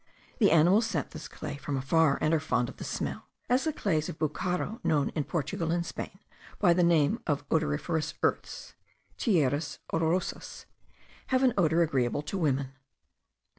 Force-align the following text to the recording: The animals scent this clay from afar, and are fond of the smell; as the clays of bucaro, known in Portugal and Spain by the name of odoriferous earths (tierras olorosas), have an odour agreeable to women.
The 0.39 0.49
animals 0.49 0.87
scent 0.87 1.11
this 1.11 1.27
clay 1.27 1.57
from 1.57 1.77
afar, 1.77 2.17
and 2.21 2.33
are 2.33 2.39
fond 2.39 2.69
of 2.69 2.77
the 2.77 2.83
smell; 2.83 3.27
as 3.47 3.65
the 3.65 3.71
clays 3.71 4.09
of 4.09 4.17
bucaro, 4.17 4.79
known 4.83 5.09
in 5.09 5.23
Portugal 5.25 5.69
and 5.69 5.85
Spain 5.85 6.17
by 6.57 6.73
the 6.73 6.81
name 6.81 7.19
of 7.27 7.45
odoriferous 7.51 8.15
earths 8.23 8.73
(tierras 9.19 9.77
olorosas), 9.93 10.65
have 11.27 11.43
an 11.43 11.53
odour 11.55 11.83
agreeable 11.83 12.23
to 12.23 12.37
women. 12.39 12.69